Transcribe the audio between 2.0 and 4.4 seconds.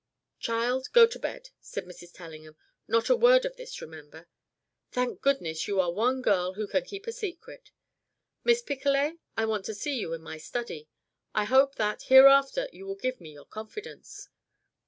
Tellingham. "Not a word of this, remember.